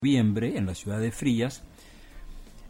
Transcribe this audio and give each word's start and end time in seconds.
noviembre 0.00 0.56
en 0.56 0.66
la 0.66 0.76
ciudad 0.76 1.00
de 1.00 1.10
Frías, 1.10 1.64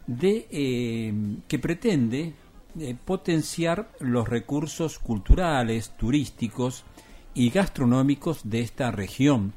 de, 0.07 0.47
eh, 0.49 1.13
que 1.47 1.59
pretende 1.59 2.33
eh, 2.79 2.95
potenciar 3.05 3.91
los 3.99 4.27
recursos 4.27 4.97
culturales, 4.97 5.91
turísticos 5.95 6.85
y 7.35 7.51
gastronómicos 7.51 8.49
de 8.49 8.61
esta 8.61 8.89
región, 8.89 9.53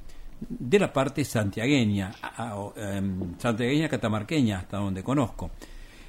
de 0.50 0.79
la 0.79 0.93
parte 0.93 1.24
santiagueña, 1.24 2.12
em, 2.77 3.38
santiagueña 3.38 3.89
catamarqueña, 3.89 4.59
hasta 4.59 4.77
donde 4.77 5.02
conozco. 5.02 5.50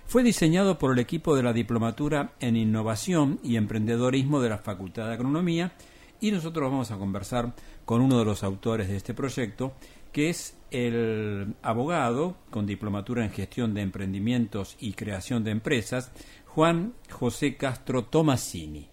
Fue 0.06 0.22
diseñado 0.22 0.78
por 0.78 0.92
el 0.92 1.00
equipo 1.00 1.34
de 1.34 1.44
la 1.44 1.54
Diplomatura 1.54 2.34
en 2.42 2.58
Innovación 2.58 3.40
y 3.42 3.56
Emprendedorismo 3.56 4.42
de 4.42 4.50
la 4.50 4.58
Facultad 4.58 5.08
de 5.08 5.14
Agronomía 5.14 5.72
y 6.20 6.32
nosotros 6.32 6.70
vamos 6.70 6.92
a 6.92 6.98
conversar 6.98 7.54
con 7.86 8.02
uno 8.02 8.18
de 8.20 8.26
los 8.26 8.44
autores 8.44 8.88
de 8.88 8.98
este 8.98 9.14
proyecto, 9.14 9.74
que 10.14 10.30
es 10.30 10.58
el 10.72 11.56
abogado 11.62 12.36
con 12.52 12.66
diplomatura 12.66 13.26
en 13.26 13.32
gestión 13.32 13.74
de 13.74 13.82
emprendimientos 13.82 14.78
y 14.80 14.94
creación 14.94 15.44
de 15.44 15.52
empresas, 15.52 16.12
Juan 16.46 16.94
José 17.12 17.58
Castro 17.58 18.06
Tomasini. 18.06 18.88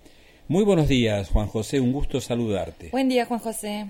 Muy 0.48 0.65
buenos 0.65 0.88
días, 0.88 1.30
Juan 1.30 1.46
José, 1.46 1.79
un 1.79 1.93
gusto 1.93 2.20
saludarte. 2.20 2.88
Buen 2.91 3.09
día, 3.09 3.27
Juan 3.27 3.38
José. 3.38 3.87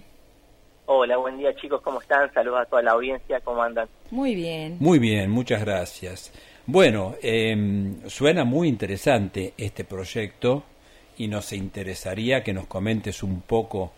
Hola, 0.87 1.16
buen 1.19 1.39
día 1.39 1.55
chicos, 1.55 1.80
¿cómo 1.83 2.01
están? 2.01 2.33
Saludos 2.34 2.62
a 2.62 2.65
toda 2.66 2.83
la 2.83 2.91
audiencia, 2.91 3.41
¿cómo 3.41 3.62
andan? 3.62 3.89
Muy 4.11 4.34
bien. 4.34 4.77
Muy 4.81 4.98
bien, 4.98 5.31
muchas 5.31 5.65
gracias. 5.65 6.33
Bueno, 6.67 7.15
em, 7.23 8.09
suena 8.09 8.45
muy 8.45 8.69
interesante 8.69 9.55
este 9.56 9.84
proyecto 9.84 10.65
y 11.17 11.28
nos 11.28 11.53
interesaría 11.53 12.42
que 12.42 12.53
nos 12.53 12.67
comentes 12.67 13.23
un 13.23 13.42
poco 13.42 13.92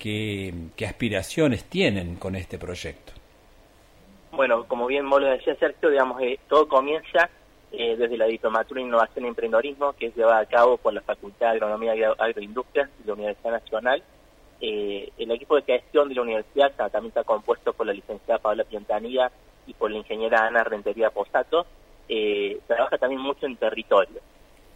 qué, 0.00 0.52
aspiraciones 0.84 1.64
tienen 1.64 2.16
con 2.16 2.34
este 2.34 2.58
proyecto. 2.58 3.12
Bueno, 4.32 4.64
como 4.64 4.86
bien 4.86 5.08
vos 5.08 5.20
lo 5.20 5.28
decía 5.28 5.54
Sergio, 5.56 5.90
digamos, 5.90 6.20
eh, 6.22 6.38
todo 6.48 6.66
comienza 6.66 7.28
eh, 7.72 7.96
desde 7.96 8.16
la 8.16 8.26
Diplomatura 8.26 8.80
en 8.80 8.88
Innovación 8.88 9.24
y 9.24 9.28
Emprendedorismo, 9.28 9.92
que 9.92 10.06
es 10.06 10.16
llevada 10.16 10.40
a 10.40 10.46
cabo 10.46 10.78
por 10.78 10.94
la 10.94 11.02
Facultad 11.02 11.48
de 11.48 11.52
Agronomía 11.52 11.94
y 11.94 12.02
Agroindustria 12.02 12.88
de 12.98 13.06
la 13.06 13.12
Universidad 13.12 13.52
Nacional. 13.52 14.02
Eh, 14.60 15.12
el 15.18 15.30
equipo 15.30 15.56
de 15.56 15.62
gestión 15.62 16.08
de 16.08 16.14
la 16.14 16.22
universidad 16.22 16.72
también 16.74 17.06
está 17.06 17.24
compuesto 17.24 17.72
por 17.72 17.86
la 17.86 17.92
licenciada 17.92 18.40
Paula 18.40 18.64
Piantanilla 18.64 19.30
y 19.66 19.74
por 19.74 19.90
la 19.90 19.98
ingeniera 19.98 20.46
Ana 20.46 20.64
Rentería 20.64 21.10
Posato. 21.10 21.66
trabaja 22.66 22.98
también 22.98 23.20
mucho 23.20 23.46
en 23.46 23.56
territorio. 23.56 24.20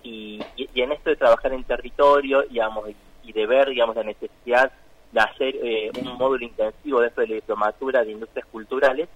Y, 0.02 0.40
en 0.74 0.92
esto 0.92 1.10
de 1.10 1.16
trabajar 1.16 1.52
en 1.52 1.64
territorio, 1.64 2.42
digamos, 2.42 2.90
y 3.22 3.32
de 3.32 3.46
ver, 3.46 3.70
digamos, 3.70 3.96
la 3.96 4.02
necesidad 4.02 4.70
de 5.14 5.20
hacer 5.20 5.54
eh, 5.62 5.92
un 5.96 6.18
módulo 6.18 6.44
intensivo 6.44 7.00
dentro 7.00 7.22
de 7.22 7.28
la 7.28 7.34
diplomatura 7.36 8.04
de 8.04 8.10
industrias 8.10 8.46
culturales, 8.46 9.08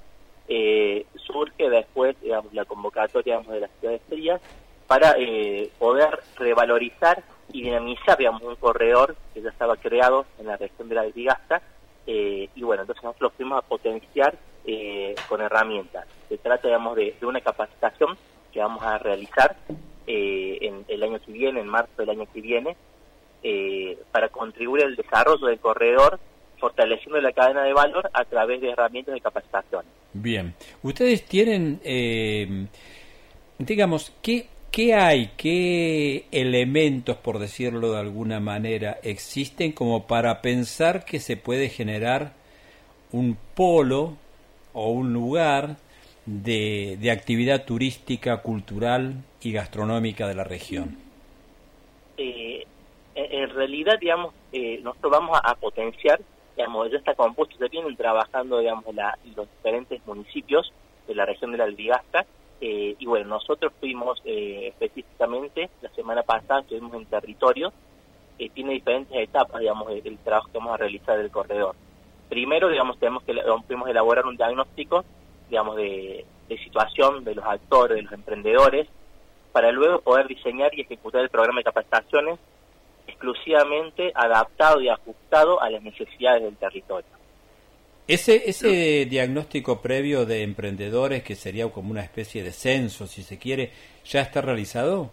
eh, 0.46 1.04
surge 1.16 1.68
después 1.68 2.16
la 2.52 2.64
convocatoria 2.64 3.34
digamos, 3.34 3.52
de 3.52 3.60
las 3.60 3.70
ciudades 3.80 4.00
frías 4.08 4.40
para 4.86 5.16
eh, 5.18 5.68
poder 5.76 6.20
revalorizar 6.36 7.24
y 7.52 7.62
dinamizar 7.62 8.16
un 8.40 8.54
corredor 8.56 9.16
que 9.34 9.42
ya 9.42 9.50
estaba 9.50 9.76
creado 9.76 10.24
en 10.38 10.46
la 10.46 10.56
región 10.56 10.88
de 10.88 10.94
la 10.94 11.02
Vigasta 11.02 11.60
y 12.06 12.62
bueno, 12.62 12.82
entonces 12.82 13.04
nosotros 13.04 13.32
lo 13.32 13.36
fuimos 13.36 13.58
a 13.58 13.68
potenciar 13.68 14.34
con 15.28 15.42
herramientas. 15.42 16.06
Se 16.30 16.38
trata 16.38 16.68
digamos, 16.68 16.96
de, 16.96 17.14
de, 17.20 17.26
una 17.26 17.42
capacitación 17.42 18.16
que 18.50 18.60
vamos 18.60 18.82
a 18.82 18.96
realizar 18.96 19.56
en 20.06 20.86
el 20.88 21.02
año 21.02 21.20
que 21.20 21.32
viene, 21.32 21.60
en 21.60 21.68
marzo 21.68 21.92
del 21.98 22.08
año 22.08 22.26
que 22.32 22.40
viene, 22.40 22.76
eh, 23.42 23.98
para 24.10 24.28
contribuir 24.28 24.84
al 24.84 24.96
desarrollo 24.96 25.46
del 25.46 25.58
corredor, 25.58 26.18
fortaleciendo 26.58 27.20
la 27.20 27.32
cadena 27.32 27.62
de 27.62 27.72
valor 27.72 28.10
a 28.12 28.24
través 28.24 28.60
de 28.60 28.70
herramientas 28.70 29.14
de 29.14 29.20
capacitación. 29.20 29.84
Bien, 30.12 30.54
ustedes 30.82 31.24
tienen, 31.24 31.80
eh, 31.84 32.66
digamos, 33.58 34.12
¿qué, 34.22 34.48
¿qué 34.72 34.94
hay, 34.94 35.30
qué 35.36 36.26
elementos, 36.32 37.16
por 37.16 37.38
decirlo 37.38 37.92
de 37.92 38.00
alguna 38.00 38.40
manera, 38.40 38.98
existen 39.02 39.72
como 39.72 40.06
para 40.06 40.42
pensar 40.42 41.04
que 41.04 41.20
se 41.20 41.36
puede 41.36 41.68
generar 41.68 42.32
un 43.12 43.38
polo 43.54 44.16
o 44.72 44.90
un 44.90 45.12
lugar 45.12 45.76
de, 46.26 46.96
de 47.00 47.10
actividad 47.10 47.64
turística, 47.64 48.38
cultural 48.38 49.22
y 49.40 49.52
gastronómica 49.52 50.26
de 50.26 50.34
la 50.34 50.44
región? 50.44 51.07
En 53.38 53.50
realidad, 53.50 53.98
digamos, 54.00 54.34
eh, 54.52 54.80
nosotros 54.82 55.12
vamos 55.12 55.38
a, 55.42 55.54
potenciar, 55.54 56.20
digamos, 56.56 56.90
ya 56.90 56.98
está 56.98 57.14
compuesto, 57.14 57.56
se 57.56 57.68
vienen 57.68 57.96
trabajando, 57.96 58.58
digamos, 58.58 58.84
los 59.36 59.48
diferentes 59.56 60.04
municipios 60.06 60.72
de 61.06 61.14
la 61.14 61.24
región 61.24 61.52
de 61.52 61.58
la 61.58 61.64
Albigasta, 61.64 62.26
eh, 62.60 62.96
y 62.98 63.06
bueno, 63.06 63.26
nosotros 63.26 63.72
fuimos 63.78 64.20
eh, 64.24 64.68
específicamente, 64.68 65.70
la 65.80 65.90
semana 65.90 66.22
pasada 66.22 66.60
estuvimos 66.60 66.94
en 66.94 67.06
territorio, 67.06 67.72
tiene 68.54 68.74
diferentes 68.74 69.16
etapas, 69.16 69.60
digamos, 69.60 69.88
del 69.88 70.16
trabajo 70.18 70.48
que 70.52 70.58
vamos 70.58 70.74
a 70.74 70.76
realizar 70.76 71.18
del 71.18 71.30
corredor. 71.30 71.74
Primero, 72.28 72.68
digamos, 72.68 72.96
tenemos 72.98 73.24
que 73.24 73.34
fuimos 73.66 73.88
elaborar 73.88 74.26
un 74.26 74.36
diagnóstico, 74.36 75.04
digamos, 75.48 75.74
de 75.76 76.24
situación 76.62 77.24
de 77.24 77.34
los 77.34 77.44
actores, 77.44 77.96
de 77.96 78.02
los 78.02 78.12
emprendedores, 78.12 78.86
para 79.50 79.72
luego 79.72 80.00
poder 80.02 80.28
diseñar 80.28 80.72
y 80.72 80.82
ejecutar 80.82 81.22
el 81.22 81.30
programa 81.30 81.60
de 81.60 81.64
capacitaciones 81.64 82.38
exclusivamente 83.08 84.12
adaptado 84.14 84.80
y 84.80 84.88
ajustado 84.88 85.60
a 85.60 85.70
las 85.70 85.82
necesidades 85.82 86.42
del 86.42 86.56
territorio. 86.56 87.08
Ese, 88.06 88.48
ese 88.48 89.06
diagnóstico 89.06 89.82
previo 89.82 90.24
de 90.24 90.42
emprendedores, 90.42 91.22
que 91.22 91.34
sería 91.34 91.68
como 91.70 91.90
una 91.90 92.02
especie 92.02 92.42
de 92.42 92.52
censo, 92.52 93.06
si 93.06 93.22
se 93.22 93.38
quiere, 93.38 93.70
¿ya 94.04 94.20
está 94.20 94.40
realizado? 94.40 95.10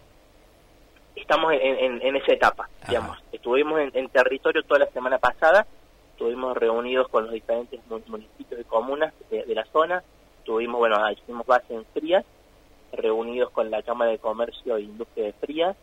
Estamos 1.14 1.52
en, 1.60 2.16
esa 2.16 2.32
etapa, 2.32 2.68
digamos. 2.86 3.18
Estuvimos 3.32 3.80
en, 3.92 4.08
territorio 4.08 4.62
toda 4.62 4.80
la 4.80 4.90
semana 4.92 5.18
pasada, 5.18 5.66
estuvimos 6.12 6.56
reunidos 6.56 7.08
con 7.08 7.24
los 7.24 7.32
diferentes 7.32 7.80
municipios 8.06 8.60
y 8.60 8.64
comunas 8.64 9.12
de, 9.30 9.54
la 9.54 9.64
zona, 9.66 10.02
tuvimos, 10.44 10.78
bueno, 10.78 10.96
hicimos 11.10 11.46
base 11.46 11.74
en 11.74 11.84
Frías, 11.92 12.24
reunidos 12.92 13.50
con 13.50 13.70
la 13.70 13.82
Cámara 13.82 14.12
de 14.12 14.18
Comercio 14.18 14.76
e 14.76 14.82
Industria 14.82 15.26
de 15.26 15.32
Frías, 15.34 15.76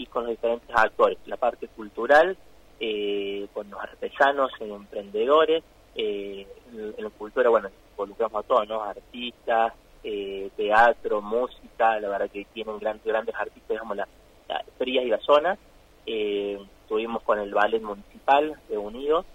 y 0.00 0.06
con 0.06 0.24
los 0.24 0.30
diferentes 0.30 0.74
actores, 0.74 1.18
la 1.26 1.36
parte 1.36 1.68
cultural, 1.68 2.34
eh, 2.80 3.46
con 3.52 3.68
los 3.68 3.78
artesanos 3.78 4.50
y 4.58 4.64
emprendedores, 4.64 5.62
eh, 5.94 6.46
en, 6.72 7.04
la 7.04 7.10
cultura, 7.10 7.50
bueno, 7.50 7.68
involucramos 7.90 8.42
a 8.42 8.48
todos, 8.48 8.66
¿no? 8.66 8.82
Artistas, 8.82 9.74
eh, 10.02 10.48
teatro, 10.56 11.20
música, 11.20 12.00
la 12.00 12.08
verdad 12.08 12.30
que 12.30 12.46
tienen 12.46 12.78
grandes, 12.78 13.04
grandes 13.04 13.34
artistas, 13.34 13.68
digamos, 13.68 13.98
las 13.98 14.08
frías 14.78 15.04
y 15.04 15.08
la 15.08 15.18
zona. 15.18 15.58
estuvimos 16.06 17.22
con 17.22 17.38
el 17.38 17.52
ballet 17.52 17.82
municipal 17.82 18.58
reunidos 18.70 19.26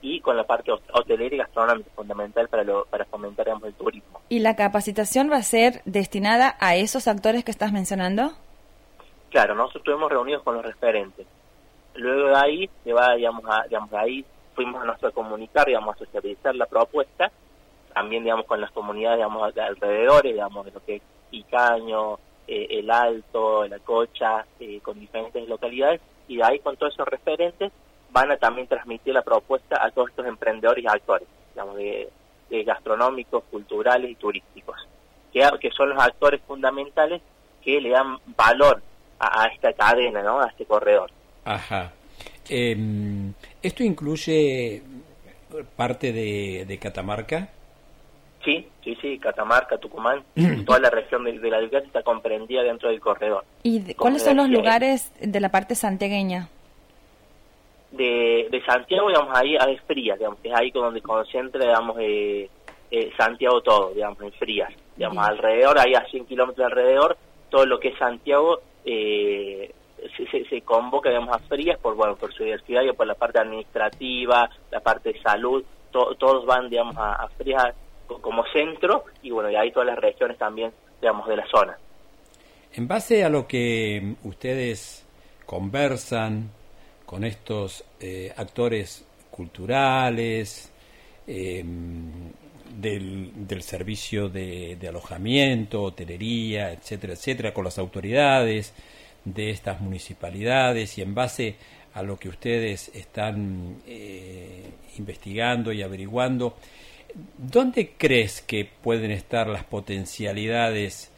y 0.00 0.20
con 0.20 0.36
la 0.36 0.44
parte 0.44 0.70
hotelera 0.70 1.34
y 1.34 1.38
gastronómica 1.38 1.90
fundamental 1.96 2.48
para 2.48 2.62
lo, 2.62 2.84
para 2.84 3.04
fomentar 3.06 3.46
digamos, 3.46 3.68
el 3.68 3.74
turismo. 3.74 4.20
¿Y 4.28 4.38
la 4.38 4.54
capacitación 4.54 5.28
va 5.28 5.38
a 5.38 5.42
ser 5.42 5.82
destinada 5.84 6.56
a 6.60 6.76
esos 6.76 7.08
actores 7.08 7.44
que 7.44 7.50
estás 7.50 7.72
mencionando? 7.72 8.32
Claro, 9.32 9.54
nosotros 9.54 9.80
estuvimos 9.80 10.12
reunidos 10.12 10.42
con 10.42 10.56
los 10.56 10.64
referentes. 10.64 11.26
Luego 11.94 12.28
de 12.28 12.36
ahí, 12.36 12.70
digamos, 12.84 13.42
a, 13.46 13.62
digamos, 13.62 13.90
ahí 13.94 14.26
fuimos 14.54 14.82
a 14.82 14.84
nuestra 14.84 15.10
comunicar, 15.10 15.66
digamos, 15.66 15.96
a 15.96 15.98
socializar 16.00 16.54
la 16.54 16.66
propuesta, 16.66 17.32
también, 17.94 18.24
digamos, 18.24 18.44
con 18.44 18.60
las 18.60 18.70
comunidades, 18.72 19.16
digamos, 19.16 19.54
de 19.54 19.62
alrededores, 19.62 20.34
digamos, 20.34 20.66
de 20.66 20.72
lo 20.72 20.84
que 20.84 20.96
es 20.96 21.02
Icaño, 21.30 22.18
eh, 22.46 22.66
El 22.70 22.90
Alto, 22.90 23.66
La 23.66 23.78
Cocha, 23.78 24.44
eh, 24.60 24.80
con 24.82 25.00
diferentes 25.00 25.48
localidades, 25.48 26.02
y 26.28 26.36
de 26.36 26.44
ahí 26.44 26.58
con 26.58 26.76
todos 26.76 26.92
esos 26.92 27.08
referentes 27.08 27.72
van 28.10 28.30
a 28.32 28.36
también 28.36 28.66
transmitir 28.66 29.14
la 29.14 29.22
propuesta 29.22 29.82
a 29.82 29.90
todos 29.92 30.10
estos 30.10 30.26
emprendedores 30.26 30.84
y 30.84 30.88
actores, 30.88 31.26
digamos, 31.54 31.76
de, 31.76 32.10
gastronómicos, 32.66 33.44
culturales 33.44 34.10
y 34.10 34.14
turísticos, 34.14 34.76
que 35.32 35.70
son 35.70 35.88
los 35.88 36.02
actores 36.02 36.42
fundamentales 36.46 37.22
que 37.62 37.80
le 37.80 37.88
dan 37.88 38.18
valor 38.36 38.82
a, 39.22 39.46
esta 39.46 39.72
cadena, 39.72 40.22
¿no? 40.22 40.40
A 40.40 40.48
este 40.48 40.64
corredor. 40.64 41.10
Ajá. 41.44 41.92
Em, 42.48 43.32
¿Esto 43.62 43.84
incluye 43.84 44.82
parte 45.76 46.12
de, 46.12 46.64
de, 46.66 46.78
Catamarca? 46.78 47.48
Sí, 48.44 48.66
sí, 48.82 48.96
sí, 49.00 49.18
Catamarca, 49.18 49.78
Tucumán, 49.78 50.24
toda 50.66 50.80
la 50.80 50.90
región 50.90 51.24
de, 51.24 51.38
la 51.48 51.60
Vilcata 51.60 51.86
está 51.86 52.02
comprendida 52.02 52.62
dentro 52.62 52.88
del 52.88 53.00
corredor. 53.00 53.44
¿Y 53.62 53.94
cuáles 53.94 54.24
son 54.24 54.38
los 54.38 54.48
lugares 54.48 55.12
de 55.20 55.40
la 55.40 55.50
parte 55.50 55.76
santiagueña? 55.76 56.48
De, 57.92 58.48
de 58.50 58.64
Santiago, 58.64 59.08
digamos, 59.08 59.36
ahí 59.36 59.54
a 59.56 59.66
Frías, 59.86 60.18
digamos, 60.18 60.38
es 60.42 60.52
ahí 60.54 60.70
donde 60.70 61.00
concentra, 61.02 61.60
digamos, 61.60 61.96
eh, 62.00 62.48
eh, 62.90 63.12
Santiago 63.16 63.60
todo, 63.60 63.92
digamos, 63.94 64.20
en 64.22 64.32
Frías. 64.32 64.72
Digamos, 64.96 65.24
alrededor, 65.24 65.78
ahí 65.78 65.94
a 65.94 66.04
100 66.06 66.24
kilómetros 66.26 66.66
alrededor, 66.66 67.16
todo 67.50 67.66
lo 67.66 67.78
que 67.78 67.88
es 67.88 67.98
Santiago 67.98 68.60
eh, 68.84 69.72
se, 70.16 70.44
se, 70.44 70.60
convoca 70.62 71.08
digamos, 71.08 71.34
a 71.34 71.38
frías 71.40 71.78
por, 71.78 71.94
bueno, 71.94 72.16
por 72.16 72.32
su 72.32 72.42
diversidad 72.44 72.82
y 72.82 72.92
por 72.92 73.06
la 73.06 73.14
parte 73.14 73.38
administrativa, 73.38 74.50
la 74.70 74.80
parte 74.80 75.12
de 75.12 75.20
salud, 75.20 75.64
todos 75.90 76.46
van 76.46 76.68
digamos, 76.68 76.96
a, 76.98 77.28
frías 77.36 77.74
como 78.20 78.44
centro 78.52 79.04
y 79.22 79.30
bueno, 79.30 79.50
y 79.50 79.56
hay 79.56 79.70
todas 79.70 79.86
las 79.86 79.98
regiones 79.98 80.38
también, 80.38 80.72
digamos, 81.00 81.26
de 81.28 81.36
la 81.36 81.46
zona. 81.46 81.76
En 82.74 82.88
base 82.88 83.24
a 83.24 83.28
lo 83.28 83.46
que 83.46 84.14
ustedes 84.24 85.06
conversan 85.46 86.50
con 87.04 87.24
estos 87.24 87.84
eh, 88.00 88.32
actores 88.36 89.06
culturales, 89.30 90.72
em, 91.26 92.32
del, 92.78 93.62
servicio 93.62 94.28
de, 94.28 94.78
alojamiento, 94.88 95.82
hotelería, 95.82 96.72
etcétera, 96.72 97.14
etcétera, 97.14 97.54
con 97.54 97.64
las 97.64 97.78
autoridades 97.78 98.74
de 99.24 99.50
estas 99.50 99.80
municipalidades 99.80 100.98
y 100.98 101.02
en 101.02 101.14
base 101.14 101.56
a 101.94 102.02
lo 102.02 102.18
que 102.18 102.28
ustedes 102.28 102.88
están 102.94 103.76
eh, 103.86 104.70
investigando 104.98 105.72
y 105.72 105.82
averiguando, 105.82 106.56
¿dónde 107.38 107.92
crees 107.96 108.40
que 108.42 108.64
pueden 108.64 109.10
estar 109.10 109.46
las 109.46 109.64
potencialidades 109.64 111.12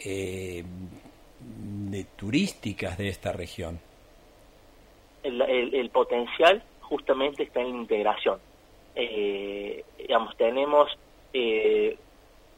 eh, 0.00 0.64
turísticas 2.16 2.98
de 2.98 3.08
esta 3.08 3.32
región? 3.32 3.80
El, 5.22 5.90
potencial 5.90 6.62
justamente 6.80 7.42
está 7.42 7.60
en 7.60 7.72
la 7.72 7.76
integración. 7.76 8.38
Eh, 9.02 9.84
digamos, 9.96 10.36
tenemos 10.36 10.90
eh, 11.32 11.96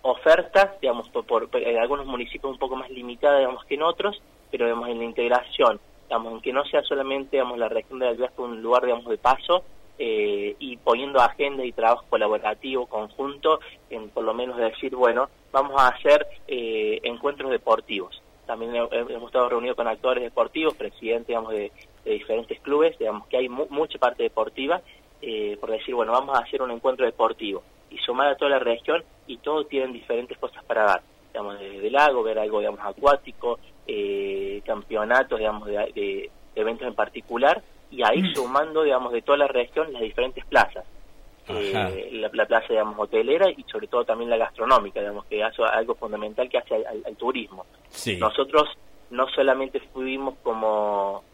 ofertas, 0.03 0.81
digamos, 0.81 1.09
por, 1.09 1.49
en 1.55 1.79
algunos 1.79 2.05
municipios 2.06 2.53
un 2.53 2.59
poco 2.59 2.75
más 2.75 2.91
limitadas, 2.91 3.39
digamos, 3.39 3.65
que 3.65 3.77
en 3.77 3.83
otros, 3.83 4.21
pero 4.50 4.65
digamos, 4.65 4.89
en 4.89 4.99
la 4.99 5.05
integración, 5.05 5.81
digamos, 6.09 6.33
en 6.33 6.41
que 6.41 6.53
no 6.53 6.65
sea 6.65 6.83
solamente, 6.83 7.37
digamos, 7.37 7.59
la 7.59 7.69
región 7.69 8.00
de 8.00 8.09
Alvear 8.09 8.33
un 8.39 8.61
lugar, 8.61 8.85
digamos, 8.85 9.06
de 9.06 9.19
paso, 9.19 9.62
eh, 9.99 10.56
y 10.59 10.79
poniendo 10.79 11.21
agenda 11.21 11.65
y 11.65 11.71
trabajo 11.71 12.05
colaborativo 12.11 12.87
conjunto 12.87 13.61
en 13.89 14.09
por 14.09 14.25
lo 14.25 14.35
menos 14.35 14.56
decir, 14.56 14.97
bueno, 14.97 15.29
vamos 15.53 15.81
a 15.81 15.89
hacer 15.89 16.27
eh, 16.49 16.99
encuentros 17.05 17.53
deportivos. 17.53 18.21
También 18.47 18.75
hemos 18.75 19.27
estado 19.27 19.50
reunidos 19.50 19.77
con 19.77 19.87
actores 19.87 20.25
deportivos, 20.25 20.75
presidentes 20.75 21.29
digamos, 21.29 21.53
de, 21.53 21.71
diferentes 22.05 22.59
clubes, 22.61 22.99
digamos 22.99 23.29
que 23.29 23.37
hay 23.37 23.49
mucha 23.49 23.97
parte 24.00 24.25
deportiva, 24.25 24.83
eh, 25.23 25.57
por 25.61 25.71
decir, 25.71 25.95
bueno, 25.95 26.13
vamos 26.13 26.37
a 26.37 26.43
hacer 26.43 26.61
un 26.61 26.71
encuentro 26.71 27.07
deportivo 27.07 27.63
y 27.91 27.99
sumar 27.99 28.29
a 28.29 28.37
toda 28.37 28.51
la 28.51 28.59
región 28.59 29.03
y 29.27 29.39
todos 29.39 29.69
tienen 29.69 29.93
diferentes 29.93 30.37
cosas 30.39 30.63
para 30.65 30.85
dar, 30.85 31.03
digamos, 31.33 31.59
de, 31.59 31.91
lago, 31.91 32.23
ver 32.23 32.39
algo, 32.39 32.59
digamos, 32.59 32.81
acuático, 32.83 33.59
campeonatos, 34.65 35.39
digamos, 35.39 35.69
de 35.69 36.31
eventos 36.55 36.87
en 36.87 36.95
particular, 36.95 37.63
y 37.91 38.03
ahí 38.03 38.23
mm. 38.23 38.35
sumando, 38.35 38.83
digamos, 38.83 39.13
de 39.13 39.23
toda 39.23 39.39
la 39.39 39.49
región 39.49 39.93
las 39.93 40.03
diferentes 40.03 40.45
plazas. 40.47 40.85
Eh, 41.49 42.09
la, 42.13 42.29
plaza, 42.47 42.67
digamos, 42.69 42.97
hotelera 42.99 43.51
y 43.51 43.65
sobre 43.65 43.89
todo 43.89 44.05
también 44.05 44.31
la 44.31 44.37
gastronómica, 44.37 45.01
digamos, 45.01 45.27
que 45.27 45.41
es 45.41 45.59
algo 45.59 45.95
fundamental 45.97 46.49
que 46.49 46.59
hace 46.59 46.75
al, 46.87 47.17
turismo. 47.17 47.67
Nosotros 48.19 48.69
no 49.11 49.29
solamente 49.29 49.81
fuimos 49.93 50.37
como 50.43 51.25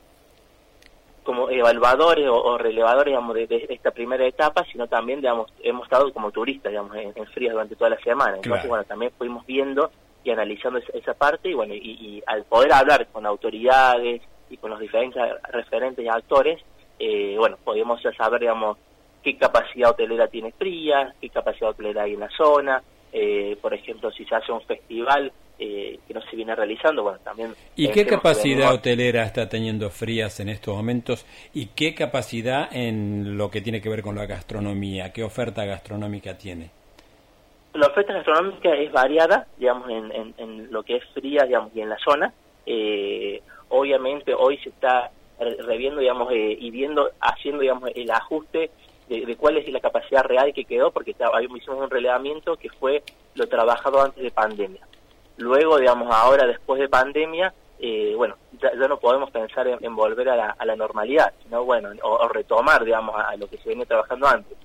como 1.29 1.51
evaluadores 1.51 2.27
o, 2.27 2.57
relevadores 2.57 3.13
digamos, 3.13 3.35
de, 3.35 3.67
esta 3.69 3.91
primera 3.91 4.25
etapa, 4.27 4.65
sino 4.73 4.87
también 4.87 5.21
digamos, 5.21 5.53
hemos 5.63 5.83
estado 5.83 6.11
como 6.11 6.31
turistas 6.31 6.73
digamos, 6.73 6.97
en, 6.97 7.27
frías 7.27 7.53
durante 7.53 7.77
toda 7.77 7.91
la 7.91 7.99
semana. 7.99 8.37
Entonces, 8.37 8.67
bueno, 8.67 8.83
también 8.85 9.13
fuimos 9.19 9.45
viendo 9.45 9.91
y 10.25 10.31
analizando 10.31 10.79
esa, 10.79 11.13
parte 11.13 11.51
y 11.51 11.53
bueno, 11.53 11.75
y, 11.75 12.23
al 12.27 12.45
poder 12.45 12.73
hablar 12.73 13.07
con 13.09 13.27
autoridades, 13.27 14.23
y 14.49 14.57
con 14.57 14.71
los 14.71 14.81
diferentes 14.81 15.23
referentes 15.53 16.03
y 16.03 16.09
actores, 16.09 16.63
eh, 16.99 17.37
bueno, 17.37 17.59
podemos 17.63 18.01
saber, 18.17 18.41
digamos, 18.41 18.79
qué 19.23 19.37
capacidad 19.37 19.91
hotelera 19.91 20.29
tiene 20.29 20.53
Frías, 20.53 21.15
qué 21.21 21.29
capacidad 21.29 21.73
hotelera 21.73 22.05
hay 22.05 22.15
en 22.15 22.21
la 22.21 22.31
zona, 22.31 22.83
eh, 23.13 23.59
por 23.61 23.75
ejemplo, 23.75 24.11
si 24.13 24.25
se 24.25 24.35
hace 24.35 24.51
un 24.51 24.63
festival 24.63 25.31
eh, 25.59 25.99
que 26.07 26.15
no 26.15 26.21
se 26.23 26.37
viene 26.37 26.55
realizando, 26.55 27.03
bueno, 27.03 27.19
también... 27.25 27.55
¿Y 27.77 27.89
qué 27.89 28.07
capacidad 28.07 28.73
hotelera 28.73 29.25
está 29.25 29.49
teniendo 29.49 29.91
Frías 29.91 30.39
en 30.41 30.49
estos 30.49 30.77
momentos? 30.77 31.27
¿Y 31.53 31.67
qué 31.67 31.95
capacidad 31.95 32.69
en 32.71 33.37
lo 33.37 33.51
que 33.51 33.61
tiene 33.61 33.81
que 33.81 33.89
ver 33.89 34.03
con 34.03 34.15
la 34.15 34.27
gastronomía? 34.27 35.13
¿Qué 35.13 35.25
oferta 35.25 35.65
gastronómica 35.65 36.39
tiene? 36.39 36.71
La 37.75 37.89
oferta 37.89 38.13
gastronómica 38.13 38.75
es 38.75 38.93
variada, 38.93 39.47
digamos, 39.59 39.89
en, 39.91 40.35
en, 40.39 40.73
lo 40.73 40.83
que 40.83 40.97
es 40.97 41.05
Frías, 41.13 41.47
digamos, 41.47 41.71
y 41.75 41.81
en 41.81 41.89
la 41.89 41.99
zona. 41.99 42.33
Eh, 42.65 43.43
obviamente 43.69 44.35
hoy 44.35 44.59
se 44.59 44.69
está 44.71 45.11
reviendo, 45.67 46.01
digamos, 46.01 46.33
eh, 46.33 46.57
y 46.59 46.71
viendo, 46.71 47.11
haciendo, 47.21 47.63
digamos, 47.63 47.91
el 47.95 48.11
ajuste 48.11 48.71
de, 49.09 49.37
cuál 49.37 49.57
es 49.57 49.69
la 49.71 49.81
capacidad 49.81 50.23
real 50.23 50.53
que 50.53 50.65
quedó, 50.65 50.91
porque 50.91 51.13
hicimos 51.13 51.81
un 51.81 51.91
relevamiento 51.91 52.57
que 52.57 52.69
fue 52.69 53.03
lo 53.35 53.47
trabajado 53.47 54.03
antes 54.03 54.23
de 54.23 54.31
pandemia. 54.31 54.81
Luego, 55.39 55.79
digamos, 55.79 56.15
ahora 56.15 56.47
después 56.47 56.81
de 56.81 56.89
pandemia, 56.89 57.53
eh, 57.79 58.13
bueno, 58.17 58.37
ya, 58.61 58.71
no 58.75 58.99
podemos 58.99 59.31
pensar 59.31 59.67
en, 59.69 59.97
volver 59.97 60.29
a 60.29 60.37
la, 60.37 60.51
a 60.59 60.65
la, 60.65 60.77
normalidad, 60.77 61.33
sino, 61.43 61.65
bueno, 61.65 61.91
o, 62.03 62.29
retomar, 62.29 62.85
digamos, 62.85 63.15
a, 63.17 63.37
lo 63.37 63.49
que 63.49 63.59
se 63.59 63.71
venía 63.71 63.87
trabajando 63.87 64.27
antes. 64.27 64.57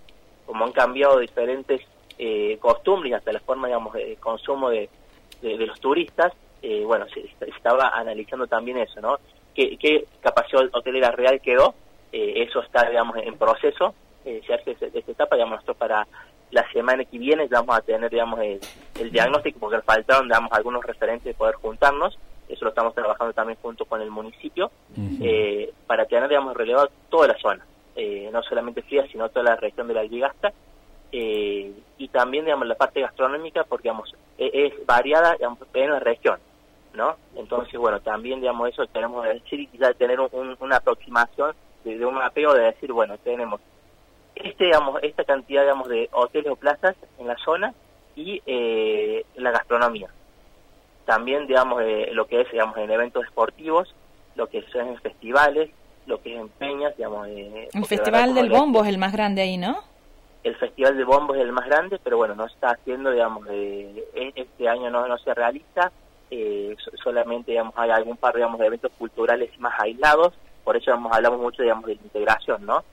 Como 0.46 0.66
han 0.66 0.72
cambiado 0.72 1.20
diferentes 1.20 1.81
eh, 2.18 2.58
costumbres 2.60 3.14
hasta 3.14 3.31
la 3.31 3.40
forma, 3.40 3.68
digamos, 3.68 3.94
de 3.94 4.18
consumo 4.18 4.70
de, 4.70 4.90
de 5.42 5.66
los 5.66 5.80
turistas, 5.80 6.34
eh, 6.64 6.84
bueno, 6.86 7.06
se, 7.14 7.30
estaba 7.46 7.90
analizando 7.90 8.48
también 8.48 8.78
eso, 8.78 9.02
¿no? 9.02 9.19
¿Qué, 9.54 10.08
capacidad 10.22 10.64
hotelera 10.72 11.12
real 11.12 11.42
quedó? 11.42 11.76
Eh, 12.12 12.46
eso 12.48 12.62
está, 12.62 12.88
digamos, 12.90 13.18
en 13.18 13.38
proceso. 13.38 13.94
Eh, 14.25 14.42
se 14.46 14.54
hace 14.54 14.72
esta 14.72 15.12
etapa, 15.12 15.36
digamos, 15.36 15.56
nosotros 15.56 15.78
para 15.78 16.08
la 16.52 16.72
semana 16.72 17.04
que 17.04 17.18
viene 17.18 17.48
ya 17.50 17.60
vamos 17.60 17.78
a 17.78 17.81
tener, 17.81 18.10
digamos, 18.10 18.40
el, 18.40 19.12
diagnóstico, 19.12 19.60
porque 19.60 19.81
faltaron, 19.81 20.28
digamos, 20.28 20.52
algunos 20.52 20.84
referentes 20.84 21.25
de 21.25 21.34
poder 21.34 21.56
juntarnos. 21.56 22.18
Eso 22.48 22.66
lo 22.66 22.70
estamos 22.70 22.94
trabajando 22.94 23.34
también 23.34 23.58
junto 23.62 23.86
con 23.86 24.02
el 24.02 24.12
municipio, 24.12 24.70
eh, 25.22 25.74
para 25.88 26.06
tener, 26.06 26.30
digamos, 26.30 26.56
relevado 26.56 26.90
toda 27.10 27.28
la 27.28 27.38
zona. 27.38 27.66
no 28.31 28.44
solamente 28.44 28.81
Frías, 28.84 29.10
sino 29.12 29.30
toda 29.30 29.44
la 29.44 29.56
región 29.56 29.88
de 29.88 29.94
la 29.94 30.02
Algigasta. 30.02 30.54
y 31.12 32.08
también, 32.12 32.46
digamos, 32.46 32.68
la 32.68 32.76
parte 32.76 33.02
gastronómica, 33.02 33.64
porque, 33.64 33.84
digamos, 33.84 34.14
e, 34.38 34.68
es, 34.68 34.86
variada, 34.86 35.34
digamos, 35.34 35.60
en 35.74 35.90
la 35.90 36.00
región. 36.00 36.40
¿no? 36.94 37.16
Entonces, 37.36 37.80
bueno, 37.80 38.00
también, 38.02 38.40
digamos, 38.40 38.69
eso 38.69 38.86
tenemos 38.88 39.24
que 39.24 39.34
decir 39.34 39.60
y 39.62 39.68
quizás 39.68 39.96
tener 39.98 40.19
una 40.19 40.76
aproximación 40.78 41.56
de, 41.84 42.06
un 42.06 42.16
mapeo 42.16 42.54
de 42.54 42.66
decir, 42.66 42.92
bueno, 42.92 43.18
tenemos 43.18 43.60
este, 44.35 44.65
digamos, 44.65 45.01
esta 45.03 45.24
cantidad, 45.24 45.63
digamos, 45.63 45.89
de 45.89 46.09
hoteles 46.12 46.51
o 46.51 46.56
plazas 46.56 46.95
en 47.19 47.27
la 47.27 47.38
zona 47.38 47.74
y 48.15 48.41
eh, 48.45 49.25
la 49.35 49.51
gastronomía. 49.51 50.09
También, 51.06 51.47
digamos, 51.47 51.81
eh, 51.81 52.09
lo 52.13 52.28
que 52.28 52.42
es, 52.42 52.52
digamos, 52.52 52.78
en 52.78 52.90
eventos 52.90 53.23
deportivos, 53.23 53.94
lo 54.35 54.47
que 54.47 54.59
es 54.59 54.75
en 54.75 54.97
festivales, 54.99 55.69
lo 56.06 56.21
que 56.21 56.33
es 56.33 56.40
en 56.40 56.49
peñas, 56.49 56.95
digamos. 56.97 57.28
Eh, 57.28 57.69
el 57.73 57.85
Festival 57.85 58.33
del 58.33 58.49
Bombo 58.49 58.83
es 58.83 58.90
el 58.90 58.97
más 58.97 59.13
grande 59.13 59.42
ahí, 59.42 59.57
¿no? 59.57 59.78
El 60.44 60.56
Festival 60.56 60.97
del 60.97 61.06
Bombo 61.06 61.35
es 61.35 61.42
el 61.42 61.52
más 61.52 61.66
grande, 61.66 61.99
pero 62.04 62.18
bueno, 62.18 62.35
no 62.35 62.45
está 62.45 62.71
haciendo, 62.71 63.11
digamos, 63.11 63.47
e, 63.49 64.06
este 64.35 64.68
año 64.68 64.90
no, 64.90 65.07
no 65.07 65.18
se 65.18 65.33
realiza 65.33 65.92
eh, 66.35 66.75
solamente 67.04 67.52
digamos 67.52 67.75
hay 67.78 67.92
algún 67.92 68.18
par 68.18 68.33
digamos 68.33 68.59
de 68.59 68.66
eventos 68.66 68.92
culturales 68.97 69.52
más 69.59 69.80
aislados 69.80 70.33
por 70.63 70.75
eso 70.75 70.92
hablamos 71.11 71.40
mucho 71.40 71.61
digamos 71.61 71.85
de 71.85 71.95
la 71.95 72.02
integración 72.02 72.66
no 72.66 72.83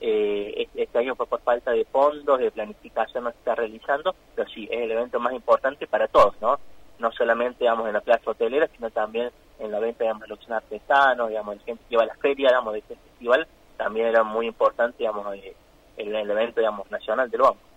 eh, 0.00 0.68
este, 0.74 0.98
año 0.98 1.14
fue 1.14 1.26
por 1.26 1.40
falta 1.40 1.72
de 1.72 1.84
fondos 1.84 2.38
de 2.38 2.50
planificación 2.50 3.24
no 3.24 3.30
se 3.30 3.38
está 3.38 3.54
realizando 3.54 4.14
pero 4.34 4.48
sí 4.48 4.68
es 4.70 4.80
el 4.80 4.90
evento 4.90 5.20
más 5.20 5.34
importante 5.34 5.86
para 5.86 6.08
todos 6.08 6.34
no 6.40 6.58
no 6.98 7.12
solamente 7.12 7.64
digamos 7.64 7.86
en 7.86 7.94
la 7.94 8.00
plaza 8.00 8.30
hotelera 8.30 8.68
sino 8.74 8.90
también 8.90 9.30
en 9.58 9.70
la 9.70 9.78
venta 9.78 10.04
digamos 10.04 10.22
de 10.22 10.28
los 10.28 10.50
artesanos 10.50 11.28
digamos 11.28 11.54
el 11.54 11.60
gente 11.62 11.84
que 11.88 11.94
iba 11.94 12.02
a 12.02 12.06
la 12.06 12.14
feria 12.16 12.48
digamos 12.48 12.72
de 12.72 12.78
este 12.78 12.96
festival 12.96 13.46
también 13.76 14.06
era 14.06 14.22
muy 14.22 14.46
importante 14.46 14.98
digamos 14.98 15.34
eh, 15.34 15.54
el, 15.96 16.14
el 16.14 16.30
evento 16.30 16.60
digamos 16.60 16.90
nacional 16.90 17.30
del 17.30 17.42
banco 17.42 17.70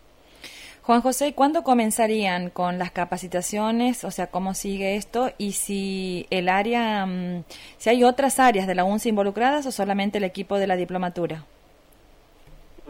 Juan 0.84 1.00
José, 1.00 1.34
¿cuándo 1.34 1.64
comenzarían 1.64 2.50
con 2.50 2.78
las 2.78 2.92
capacitaciones? 2.92 4.04
O 4.04 4.12
sea, 4.12 4.28
¿cómo 4.28 4.54
sigue 4.54 4.98
esto? 4.98 5.32
Y 5.38 5.54
si 5.54 6.28
el 6.30 6.50
área, 6.50 7.06
mm, 7.06 7.46
si 7.78 7.90
hay 7.90 8.04
otras 8.04 8.38
áreas 8.38 8.68
de 8.68 8.76
la 8.76 8.84
UNCE 8.84 9.08
involucradas 9.08 9.66
o 9.66 9.72
solamente 9.72 10.18
el 10.18 10.26
equipo 10.26 10.58
de 10.58 10.68
la 10.68 10.76
diplomatura. 10.76 11.46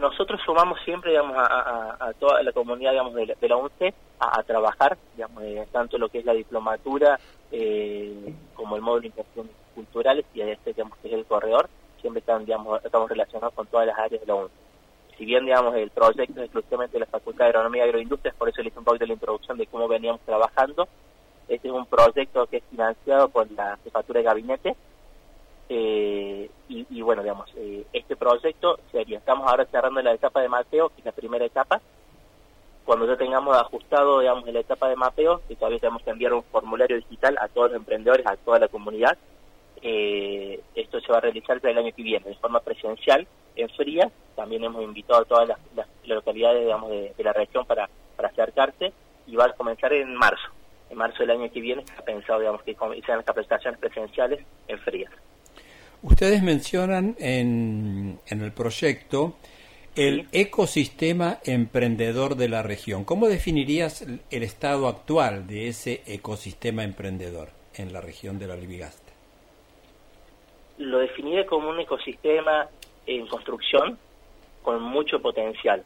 Nosotros 0.04 0.38
sumamos 0.44 0.78
siempre, 0.84 1.12
digamos, 1.12 1.34
a, 1.38 2.12
toda 2.18 2.42
la 2.42 2.52
comunidad, 2.52 2.90
digamos, 2.90 3.14
de 3.14 3.48
la, 3.48 3.56
UNCE 3.56 3.94
a, 4.18 4.42
trabajar, 4.42 4.98
digamos, 5.14 5.42
tanto 5.72 5.96
lo 5.96 6.10
que 6.10 6.18
es 6.18 6.26
la 6.26 6.34
diplomatura 6.34 7.18
eh, 7.50 8.34
como 8.54 8.76
el 8.76 8.82
módulo 8.82 9.00
de 9.00 9.06
inversión 9.08 9.48
culturales 9.74 10.26
y 10.34 10.42
este, 10.42 10.74
digamos, 10.74 10.98
que 10.98 11.08
es 11.08 11.14
el 11.14 11.24
corredor, 11.24 11.70
siempre 12.02 12.20
están, 12.20 12.44
digamos, 12.44 12.84
estamos 12.84 13.08
relacionados 13.08 13.54
con 13.54 13.66
todas 13.66 13.86
las 13.86 13.98
áreas 13.98 14.20
de 14.20 14.26
la 14.26 14.34
UNCE 14.34 14.64
si 15.16 15.24
bien 15.24 15.44
digamos 15.44 15.74
el 15.76 15.90
proyecto 15.90 16.40
es 16.40 16.46
exclusivamente 16.46 16.94
de 16.94 17.00
la 17.00 17.06
Facultad 17.06 17.44
de 17.44 17.50
Agronomía 17.50 17.84
y 17.84 17.88
Agroindustrias, 17.88 18.34
por 18.34 18.48
eso 18.48 18.62
le 18.62 18.68
hice 18.68 18.78
un 18.78 18.84
poco 18.84 18.98
de 18.98 19.06
la 19.06 19.12
introducción 19.12 19.56
de 19.56 19.66
cómo 19.66 19.86
veníamos 19.88 20.20
trabajando. 20.22 20.88
Este 21.48 21.68
es 21.68 21.74
un 21.74 21.86
proyecto 21.86 22.46
que 22.46 22.56
es 22.58 22.64
financiado 22.70 23.28
por 23.28 23.50
la 23.52 23.78
Jefatura 23.84 24.18
de 24.18 24.24
Gabinete. 24.24 24.76
Eh, 25.68 26.50
y, 26.90 27.02
bueno, 27.02 27.22
digamos, 27.22 27.50
eh, 27.56 27.84
este 27.92 28.16
proyecto 28.16 28.78
sería, 28.90 29.18
estamos 29.18 29.48
ahora 29.48 29.66
cerrando 29.66 30.02
la 30.02 30.12
etapa 30.12 30.40
de 30.40 30.48
Mateo, 30.48 30.88
que 30.90 31.00
es 31.00 31.04
la 31.04 31.12
primera 31.12 31.44
etapa, 31.44 31.80
cuando 32.84 33.06
ya 33.06 33.16
tengamos 33.16 33.56
ajustado, 33.56 34.20
digamos, 34.20 34.46
la 34.46 34.60
etapa 34.60 34.88
de 34.88 34.96
mapeo, 34.96 35.40
que 35.48 35.56
todavía 35.56 35.78
tenemos 35.78 36.02
que 36.02 36.10
enviar 36.10 36.34
un 36.34 36.42
formulario 36.44 36.96
digital 36.96 37.36
a 37.40 37.48
todos 37.48 37.70
los 37.70 37.78
emprendedores, 37.78 38.26
a 38.26 38.36
toda 38.36 38.58
la 38.58 38.68
comunidad, 38.68 39.16
eh, 39.80 40.60
esto 40.74 41.00
se 41.00 41.12
va 41.12 41.18
a 41.18 41.20
realizar 41.22 41.60
para 41.60 41.72
el 41.72 41.78
año 41.78 41.94
que 41.94 42.02
viene, 42.02 42.26
de 42.26 42.34
forma 42.36 42.60
presencial, 42.60 43.26
en 43.56 43.68
Frías. 43.70 44.12
También 44.36 44.64
hemos 44.64 44.82
invitado 44.82 45.22
a 45.22 45.24
todas 45.24 45.48
las, 45.48 45.58
localidades, 46.04 46.62
digamos, 46.62 46.90
de, 46.90 47.14
la 47.18 47.32
región 47.32 47.64
para, 47.64 47.88
para 48.16 48.28
acercarse 48.28 48.92
y 49.26 49.36
va 49.36 49.46
a 49.46 49.52
comenzar 49.52 49.92
en 49.92 50.14
marzo. 50.14 50.48
En 50.90 50.98
marzo 50.98 51.18
del 51.20 51.30
año 51.30 51.50
que 51.50 51.60
viene 51.60 51.82
está 51.82 52.02
pensado, 52.02 52.40
digamos, 52.40 52.62
que 52.62 52.74
sean 53.04 53.18
las 53.18 53.26
capacitaciones 53.26 53.80
presenciales 53.80 54.44
en 54.68 54.78
Frías. 54.80 55.12
Ustedes 56.04 56.42
mencionan 56.42 57.16
en, 57.18 58.20
en 58.26 58.40
el 58.42 58.52
proyecto 58.52 59.36
el 59.96 60.28
ecosistema 60.32 61.38
emprendedor 61.44 62.36
de 62.36 62.50
la 62.50 62.62
región. 62.62 63.04
¿Cómo 63.04 63.26
definirías 63.26 64.02
el 64.02 64.42
estado 64.42 64.86
actual 64.86 65.46
de 65.46 65.68
ese 65.68 66.02
ecosistema 66.06 66.84
emprendedor 66.84 67.48
en 67.74 67.94
la 67.94 68.02
región 68.02 68.38
de 68.38 68.46
la 68.46 68.54
Libigasta? 68.54 69.12
Lo 70.76 70.98
definiría 70.98 71.46
como 71.46 71.70
un 71.70 71.80
ecosistema 71.80 72.68
en 73.06 73.26
construcción 73.26 73.98
con 74.62 74.82
mucho 74.82 75.20
potencial. 75.20 75.84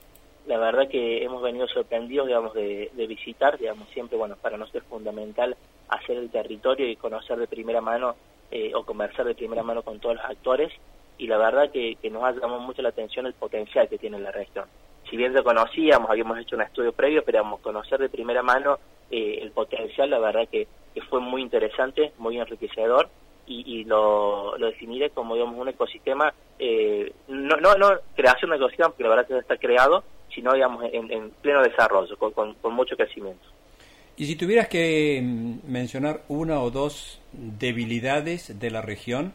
La 0.49 0.59
verdad 0.59 0.89
que 0.89 1.23
hemos 1.23 1.43
venido 1.43 1.69
sorprendidos, 1.69 2.27
digamos, 2.27 2.55
de, 2.55 2.91
visitar, 3.07 3.57
digamos, 3.57 3.89
siempre, 3.91 4.19
bueno, 4.19 4.35
para 4.35 4.59
nosotros 4.59 4.83
es 4.83 4.89
fundamental 4.89 5.57
hacer 5.91 6.17
el 6.17 6.29
territorio 6.29 6.89
y 6.89 6.97
conocer 6.97 7.39
de 7.39 7.47
primera 7.47 7.81
mano 7.81 8.17
eh, 8.51 8.73
o 8.75 8.85
conversar 8.85 9.27
de 9.27 9.35
primera 9.35 9.63
mano 9.63 9.83
con 9.83 10.01
todos 10.01 10.17
los 10.17 10.25
actores 10.25 10.73
y 11.19 11.27
la 11.27 11.37
verdad 11.37 11.71
que, 11.71 11.97
nos 12.11 12.23
ha 12.25 12.33
llamado 12.33 12.61
mucho 12.61 12.81
la 12.81 12.91
atención 12.91 13.27
el 13.27 13.35
potencial 13.35 13.89
que 13.89 13.99
tiene 13.99 14.19
la 14.19 14.31
región. 14.31 14.65
Si 15.11 15.17
bien 15.17 15.35
lo 15.35 15.43
conocíamos, 15.43 16.09
habíamos 16.09 16.39
hecho 16.39 16.57
un 16.57 16.63
estudio 16.63 16.93
previo, 16.93 17.23
pero 17.25 17.59
conocer 17.61 17.99
de 17.99 18.09
primera 18.09 18.43
mano 18.43 18.79
eh, 19.11 19.39
el 19.43 19.51
potencial, 19.51 20.11
la 20.11 20.19
verdad 20.19 20.49
que, 20.51 20.67
fue 21.09 21.21
muy 21.21 21.43
interesante, 21.43 22.13
muy 22.19 22.39
enriquecedor 22.39 23.09
y, 23.47 23.85
lo, 23.85 24.59
lo, 24.59 24.67
definiré 24.67 25.11
como 25.11 25.37
digamos 25.37 25.57
un 25.57 25.69
ecosistema, 25.69 26.35
eh, 26.59 27.13
no, 27.29 27.57
no, 27.57 27.75
no 27.77 27.91
creación 28.17 28.51
de 28.51 28.57
ecosistema, 28.57 28.89
porque 28.89 29.05
la 29.05 29.11
verdad 29.11 29.27
que 29.27 29.39
está 29.39 29.57
creado, 29.57 30.03
sino 30.35 30.53
digamos 30.55 30.85
en, 30.93 31.31
pleno 31.41 31.63
desarrollo, 31.63 32.17
con, 32.17 32.55
con 32.55 32.75
mucho 32.75 32.97
crecimiento. 32.97 33.47
Y 34.19 34.27
si 34.27 34.35
tuvieras 34.35 34.67
que 34.67 35.23
mm, 35.23 35.71
mencionar 35.71 36.23
una 36.27 36.61
o 36.61 36.73
dos 36.73 37.21
debilidades 37.33 38.59
de 38.59 38.71
la 38.73 38.83
región, 38.83 39.33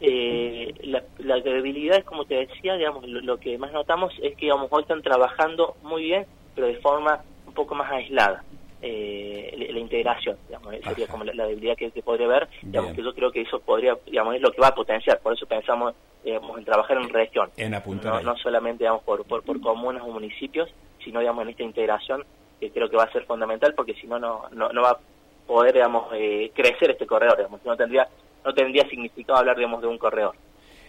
eh, 0.00 0.74
la, 0.82 1.02
la, 1.18 1.40
debilidad 1.40 1.96
es 1.96 2.04
como 2.04 2.26
te 2.26 2.34
decía, 2.34 2.76
digamos, 2.76 3.08
lo, 3.08 3.38
que 3.38 3.56
más 3.56 3.72
notamos 3.72 4.12
es 4.22 4.36
que 4.36 4.46
digamos, 4.46 4.68
hoy 4.70 4.82
están 4.82 5.00
trabajando 5.00 5.76
muy 5.82 6.04
bien, 6.04 6.26
pero 6.54 6.66
de 6.66 6.76
forma 6.76 7.22
un 7.46 7.54
poco 7.54 7.74
más 7.74 7.90
aislada. 7.90 8.44
Eh, 8.82 9.70
la, 9.72 9.78
integración, 9.78 10.36
digamos, 10.46 10.74
sería 10.84 11.06
como 11.06 11.24
la, 11.24 11.46
debilidad 11.46 11.74
que, 11.78 11.90
se 11.90 12.02
podría 12.02 12.26
ver, 12.26 12.48
digamos, 12.60 12.92
que 12.92 13.02
yo 13.02 13.14
creo 13.14 13.32
que 13.32 13.40
eso 13.40 13.60
podría, 13.60 13.96
digamos, 14.04 14.34
es 14.34 14.42
lo 14.42 14.52
que 14.52 14.60
va 14.60 14.68
a 14.68 14.74
potenciar, 14.74 15.20
por 15.20 15.32
eso 15.32 15.46
pensamos 15.46 15.94
digamos, 16.22 16.58
en 16.58 16.64
trabajar 16.66 16.98
en 16.98 17.08
región, 17.08 17.50
en 17.56 17.70
no, 17.70 18.20
no, 18.20 18.36
solamente 18.36 18.84
digamos, 18.84 19.02
por, 19.04 19.24
por, 19.24 19.42
por 19.42 19.58
comunas 19.62 20.02
o 20.02 20.08
municipios, 20.08 20.68
sino 21.02 21.20
digamos, 21.20 21.44
en 21.44 21.50
esta 21.50 21.62
integración 21.62 22.24
que 22.60 22.70
creo 22.70 22.88
que 22.88 22.96
va 22.96 23.04
a 23.04 23.12
ser 23.12 23.24
fundamental, 23.24 23.74
porque 23.74 23.94
si 23.94 24.06
no, 24.06 24.18
no, 24.18 24.48
no 24.50 24.82
va 24.82 24.90
a 24.90 24.98
poder 25.46 25.74
digamos, 25.74 26.08
eh, 26.14 26.50
crecer 26.54 26.90
este 26.90 27.06
corredor, 27.06 27.36
digamos, 27.36 27.64
no 27.64 27.76
tendría 27.76 28.08
no 28.44 28.52
tendría 28.52 28.86
significado 28.88 29.38
hablar, 29.38 29.56
digamos, 29.56 29.80
de 29.80 29.88
un 29.88 29.98
corredor. 29.98 30.34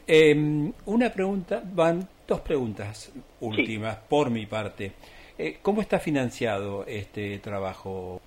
Em, 0.08 0.72
una 0.86 1.10
pregunta, 1.10 1.62
van 1.64 2.08
dos 2.28 2.42
preguntas 2.42 3.12
últimas 3.40 3.96
por 3.96 4.30
mi 4.30 4.46
parte. 4.46 4.92
Eh, 5.38 5.60
¿Cómo 5.62 5.82
está 5.82 6.00
financiado 6.00 6.86
este 6.86 7.40
trabajo, 7.40 8.22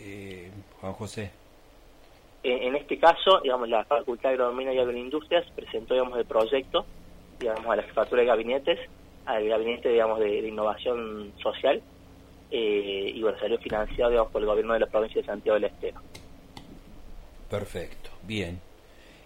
eh, 0.00 0.50
Juan 0.80 0.92
José? 0.94 1.30
En, 2.42 2.74
este 2.74 2.98
caso, 2.98 3.40
digamos, 3.42 3.68
la 3.68 3.84
Facultad 3.84 4.30
de 4.30 4.36
Agronomía 4.36 4.72
y 4.72 4.78
Agroindustrias 4.78 5.44
presentó, 5.50 5.92
digamos, 5.92 6.18
el 6.18 6.24
proyecto, 6.24 6.86
digamos, 7.38 7.66
a 7.66 7.76
la 7.76 7.82
jefatura 7.82 8.22
de 8.22 8.28
gabinetes, 8.28 8.78
al 9.26 9.46
gabinete, 9.46 9.90
digamos, 9.90 10.18
de, 10.20 10.48
innovación 10.48 11.34
social, 11.42 11.82
eh, 12.50 13.12
y 13.14 13.22
bueno, 13.22 13.38
salió 13.38 13.58
financiado, 13.58 14.28
por 14.28 14.42
el 14.42 14.46
gobierno 14.46 14.74
de 14.74 14.80
la 14.80 14.86
provincia 14.86 15.20
de 15.20 15.26
Santiago 15.26 15.54
del 15.58 15.70
Estero. 15.70 16.00
Perfecto. 17.48 18.10
Bien. 18.22 18.60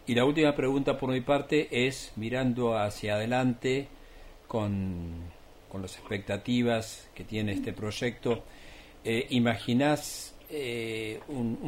Y 0.07 0.14
la 0.14 0.25
última 0.25 0.54
pregunta 0.54 0.99
por 0.99 1.11
mi 1.11 1.21
parte 1.21 1.87
es, 1.87 2.12
mirando 2.16 2.76
hacia 2.76 3.14
adelante 3.14 3.88
con, 4.47 5.25
con 5.69 5.83
las 5.83 5.97
expectativas 5.97 7.09
que 7.14 7.25
tiene 7.25 7.52
este 7.52 7.73
proyecto, 7.73 8.45
eh, 9.02 9.26
¿imaginás, 9.31 10.35
eh, 10.50 11.21
un, 11.28 11.59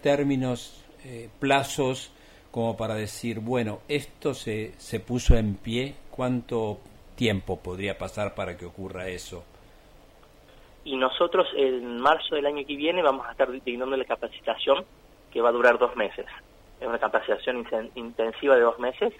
términos, 0.00 0.84
eh, 1.04 1.28
plazos 1.38 2.12
como 2.50 2.76
para 2.76 2.94
decir, 2.94 3.40
bueno, 3.40 3.80
esto 3.88 4.34
se, 4.34 4.72
se 4.78 5.00
puso 5.00 5.36
en 5.36 5.56
pie, 5.56 5.94
¿cuánto 6.10 6.80
tiempo 7.14 7.58
podría 7.58 7.98
pasar 7.98 8.34
para 8.34 8.56
que 8.56 8.66
ocurra 8.66 9.08
eso? 9.08 9.44
Y 10.84 10.96
nosotros 10.96 11.46
en 11.56 11.98
marzo 11.98 12.34
del 12.34 12.46
año 12.46 12.66
que 12.66 12.76
viene 12.76 13.02
vamos 13.02 13.26
a 13.26 13.32
estar 13.32 13.50
dignando 13.50 13.96
la 13.96 14.04
capacitación 14.04 14.84
que 15.32 15.40
va 15.40 15.48
a 15.48 15.52
durar 15.52 15.78
dos 15.78 15.96
meses. 15.96 16.26
Es 16.80 16.86
una 16.86 16.98
capacitación 16.98 17.64
intensiva 17.94 18.56
de 18.56 18.62
dos 18.62 18.78
meses. 18.78 19.12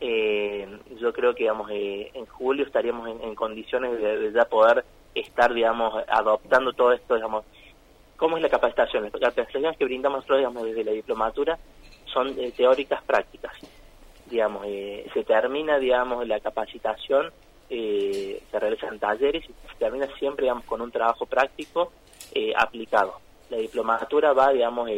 Eh, 0.00 0.68
yo 1.00 1.12
creo 1.12 1.34
que 1.34 1.44
digamos 1.44 1.70
eh, 1.70 2.10
en 2.12 2.26
julio 2.26 2.66
estaríamos 2.66 3.08
en, 3.08 3.34
condiciones 3.34 3.98
de, 3.98 4.30
ya 4.30 4.44
poder 4.44 4.84
estar 5.14 5.54
digamos 5.54 6.04
adoptando 6.06 6.74
todo 6.74 6.92
esto 6.92 7.14
digamos 7.14 7.46
cómo 8.18 8.36
es 8.36 8.42
la 8.42 8.50
capacitación 8.50 9.04
las 9.04 9.12
capacitaciones 9.12 9.78
que 9.78 9.86
brindamos 9.86 10.18
nosotros 10.18 10.40
digamos 10.40 10.64
desde 10.64 10.84
la 10.84 10.92
diplomatura 10.92 11.58
son 12.04 12.38
eh, 12.38 12.52
teóricas 12.54 13.02
prácticas 13.04 13.54
digamos 14.26 14.66
se 14.66 15.24
termina 15.24 15.78
digamos 15.78 16.28
la 16.28 16.40
capacitación 16.40 17.32
se 17.68 18.58
realizan 18.58 18.98
talleres 18.98 19.44
y 19.44 19.68
se 19.68 19.74
termina 19.78 20.06
siempre 20.18 20.44
digamos 20.44 20.64
con 20.64 20.80
un 20.80 20.90
trabajo 20.90 21.26
práctico 21.26 21.92
aplicado 22.56 23.20
la 23.50 23.56
diplomatura 23.58 24.32
va 24.32 24.52
digamos 24.52 24.88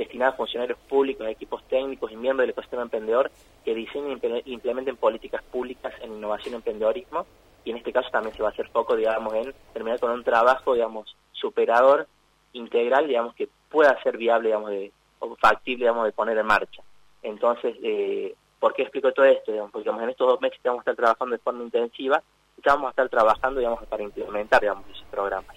destinada 0.00 0.30
a 0.32 0.34
funcionarios 0.34 0.78
públicos, 0.88 1.26
equipos 1.28 1.62
técnicos 1.68 2.10
y 2.10 2.16
miembros 2.16 2.44
del 2.44 2.50
ecosistema 2.50 2.82
emprendedor 2.82 3.30
que 3.64 3.74
diseñen 3.74 4.18
e 4.22 4.42
implementen 4.46 4.96
políticas 4.96 5.42
públicas 5.42 5.92
en 6.00 6.14
innovación 6.14 6.54
y 6.54 6.56
emprendedorismo. 6.56 7.26
Y 7.64 7.70
en 7.70 7.76
este 7.76 7.92
caso 7.92 8.08
también 8.10 8.34
se 8.34 8.42
va 8.42 8.48
a 8.48 8.52
hacer 8.52 8.68
foco, 8.68 8.96
digamos, 8.96 9.34
en 9.34 9.54
terminar 9.74 10.00
con 10.00 10.10
un 10.10 10.24
trabajo, 10.24 10.72
digamos, 10.72 11.14
superador, 11.32 12.06
integral, 12.54 13.06
digamos, 13.06 13.34
que 13.34 13.48
pueda 13.68 14.02
ser 14.02 14.16
viable, 14.16 14.48
digamos, 14.48 14.70
de, 14.70 14.90
o 15.18 15.36
factible, 15.36 15.84
digamos, 15.84 16.06
de 16.06 16.12
poner 16.12 16.38
en 16.38 16.46
marcha. 16.46 16.82
Entonces, 17.22 17.76
eh, 17.82 18.34
¿por 18.60 18.74
qué 18.74 18.82
explico 18.82 19.12
todo 19.12 19.26
esto? 19.26 19.52
Porque 19.72 19.84
digamos, 19.84 20.02
en 20.02 20.10
estos 20.10 20.28
dos 20.28 20.40
meses 20.40 20.60
vamos 20.62 20.80
a 20.80 20.82
estar 20.82 20.96
trabajando 20.96 21.34
de 21.34 21.42
forma 21.42 21.64
intensiva 21.64 22.22
y 22.56 22.60
vamos 22.64 22.86
a 22.86 22.90
estar 22.90 23.08
trabajando, 23.08 23.58
digamos, 23.58 23.84
para 23.86 24.02
implementar, 24.02 24.60
digamos, 24.60 24.88
esos 24.90 25.06
programas. 25.10 25.56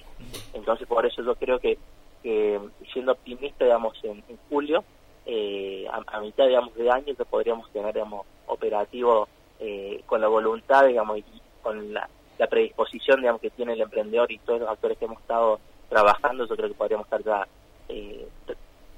Entonces, 0.54 0.88
por 0.88 1.06
eso 1.06 1.22
yo 1.22 1.36
creo 1.36 1.60
que 1.60 1.78
que 2.24 2.60
siendo 2.94 3.12
optimista, 3.12 3.66
digamos, 3.66 4.02
en, 4.04 4.24
julio, 4.50 4.84
eh, 5.26 5.86
a, 5.92 6.22
mitad, 6.22 6.48
digamos, 6.48 6.74
de 6.76 6.90
año, 6.90 7.14
que 7.16 7.26
podríamos 7.26 7.70
tener, 7.72 7.94
digamos, 7.94 8.26
operativo 8.48 9.28
eh, 9.60 10.02
con 10.06 10.22
la 10.22 10.30
voluntad, 10.30 10.88
digamos, 10.88 11.20
y 11.20 11.26
con 11.62 11.94
la, 11.94 12.10
predisposición, 12.50 13.22
digamos, 13.22 13.40
que 13.40 13.52
tiene 13.52 13.74
el 13.74 13.82
emprendedor 13.82 14.30
y 14.30 14.38
todos 14.40 14.62
los 14.62 14.70
actores 14.70 14.98
que 14.98 15.06
hemos 15.06 15.22
estado 15.22 15.60
trabajando, 15.88 16.46
yo 16.46 16.56
creo 16.58 16.68
que 16.68 16.76
podríamos 16.76 17.06
estar 17.06 17.24
ya 17.24 17.48
eh, 17.88 18.28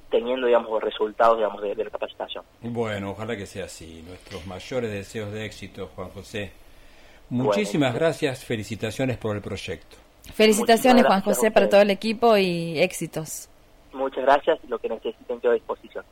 teniendo, 0.10 0.48
digamos, 0.48 0.82
resultados, 0.82 1.38
digamos, 1.38 1.62
de, 1.62 1.76
la 1.76 1.90
capacitación. 1.90 2.44
Bueno, 2.62 3.12
ojalá 3.12 3.36
que 3.36 3.46
sea 3.46 3.66
así. 3.66 4.04
Nuestros 4.08 4.46
mayores 4.46 4.92
deseos 4.92 5.32
de 5.32 5.46
éxito, 5.46 5.90
Juan 5.96 6.10
José. 6.10 6.52
Muchísimas 7.30 7.94
gracias, 7.94 8.46
felicitaciones 8.46 9.18
por 9.18 9.36
el 9.36 9.42
proyecto. 9.42 9.98
Felicitaciones, 10.34 11.06
Juan 11.06 11.22
José, 11.22 11.52
para 11.52 11.70
todo 11.70 11.82
el 11.82 11.92
equipo 11.92 12.38
y 12.38 12.80
éxitos. 12.80 13.50
Muchas 13.94 14.24
gracias, 14.24 14.60
lo 14.68 14.78
que 14.80 14.90
necesiten 14.90 15.40
quedo 15.40 15.52
a 15.52 15.56
disposición. 15.56 16.04